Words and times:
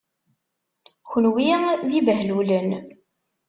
Kenwi 1.09 1.49
d 1.87 1.89
ibehlulen. 1.99 2.69